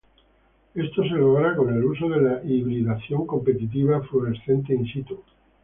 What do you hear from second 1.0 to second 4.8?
se logra con el uso de la hibridación competitiva fluorescente